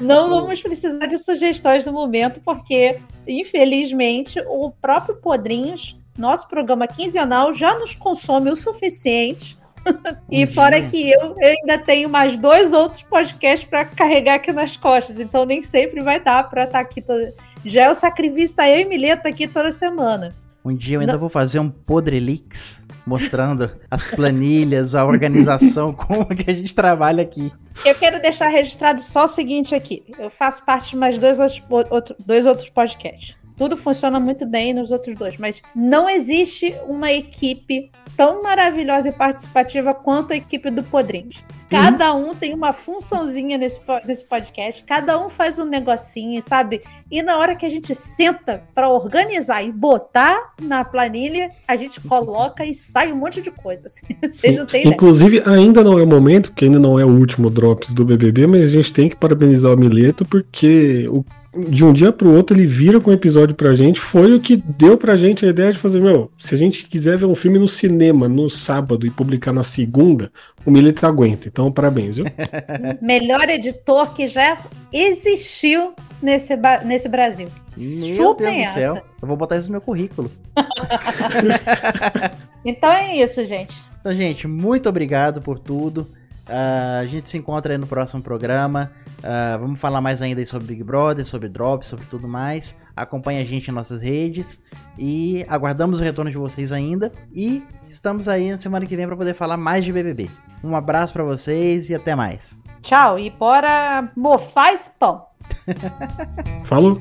[0.00, 2.98] Não, não vamos precisar de sugestões no momento, porque,
[3.28, 9.56] infelizmente, o próprio Podrinhos, nosso programa quinzenal, já nos consome o suficiente.
[10.30, 10.90] E Um fora dia.
[10.90, 15.44] que eu, eu ainda tenho mais dois outros podcasts para carregar aqui nas costas, então
[15.44, 17.00] nem sempre vai dar para estar aqui.
[17.00, 17.32] Toda...
[17.64, 20.32] Já é o sacrifício, tá eu e Mileta aqui toda semana.
[20.64, 26.50] Um dia eu ainda vou fazer um Podrelix mostrando as planilhas, a organização, como que
[26.50, 27.52] a gente trabalha aqui.
[27.84, 30.02] Eu quero deixar registrado só o seguinte aqui.
[30.18, 33.36] Eu faço parte de mais dois outros, outro- dois outros podcasts.
[33.56, 39.12] Tudo funciona muito bem nos outros dois, mas não existe uma equipe tão maravilhosa e
[39.12, 41.42] participativa quanto a equipe do Podrinhos.
[41.68, 46.80] Cada um tem uma funçãozinha nesse, nesse podcast, cada um faz um negocinho, sabe?
[47.10, 52.00] E na hora que a gente senta para organizar e botar na planilha, a gente
[52.00, 53.86] coloca e sai um monte de coisa.
[53.86, 54.06] assim.
[54.22, 54.94] Vocês não têm ideia.
[54.94, 58.46] Inclusive, ainda não é o momento, porque ainda não é o último Drops do BBB,
[58.46, 61.24] mas a gente tem que parabenizar o Mileto, porque o-
[61.68, 64.00] de um dia pro outro ele vira com um episódio pra gente.
[64.00, 67.18] Foi o que deu pra gente a ideia de fazer, meu, se a gente quiser
[67.18, 70.30] ver um filme no cinema no sábado e publicar na segunda,
[70.64, 71.48] o Mileto aguenta.
[71.48, 72.26] Então, parabéns, viu?
[73.00, 74.58] melhor editor que já
[74.92, 76.54] existiu nesse,
[76.84, 77.48] nesse Brasil.
[77.76, 78.94] Meu Chupem Deus do céu.
[78.94, 79.02] essa.
[79.20, 80.30] Eu vou botar isso no meu currículo.
[82.66, 83.76] Então é isso, gente.
[84.00, 86.04] Então, gente, muito obrigado por tudo.
[86.48, 88.90] Ah, a gente se encontra aí no próximo programa.
[89.22, 92.76] Ah, vamos falar mais ainda aí sobre Big Brother, sobre Drops, sobre tudo mais.
[92.94, 94.60] Acompanhe a gente em nossas redes.
[94.98, 97.12] E aguardamos o retorno de vocês ainda.
[97.32, 100.30] E estamos aí na semana que vem para poder falar mais de BBB.
[100.62, 102.56] Um abraço para vocês e até mais.
[102.82, 103.18] Tchau.
[103.18, 105.26] E bora mofar esse pão.
[106.64, 106.98] Falou!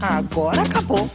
[0.00, 1.08] Agora acabou.